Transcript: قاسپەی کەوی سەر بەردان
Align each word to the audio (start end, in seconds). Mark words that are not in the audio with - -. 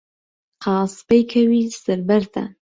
قاسپەی 0.63 1.23
کەوی 1.31 1.63
سەر 1.83 1.99
بەردان 2.07 2.49